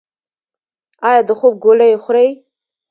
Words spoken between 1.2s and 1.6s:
د خوب